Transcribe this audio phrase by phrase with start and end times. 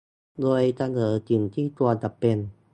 [0.41, 2.37] โดยเสนอสิ่งที่ควรจะเป็น